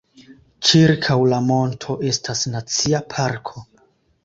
Ĉirkaŭ 0.69 1.17
la 1.33 1.39
monto 1.51 1.99
estas 2.13 2.43
nacia 2.57 3.05
parko. 3.15 3.67